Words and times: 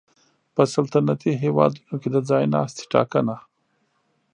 په 0.55 0.63
سلطنتي 0.73 1.31
هېوادونو 1.43 1.95
کې 2.01 2.09
د 2.11 2.17
ځای 2.29 2.43
ناستي 2.55 2.83
ټاکنه 2.93 3.35